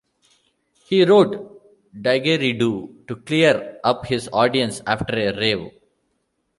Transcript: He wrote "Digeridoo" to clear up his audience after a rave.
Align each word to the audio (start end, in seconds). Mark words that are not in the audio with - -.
He 0.87 1.05
wrote 1.05 1.61
"Digeridoo" 1.95 3.05
to 3.05 3.15
clear 3.17 3.79
up 3.83 4.07
his 4.07 4.27
audience 4.33 4.81
after 4.87 5.13
a 5.13 5.37
rave. 5.37 5.69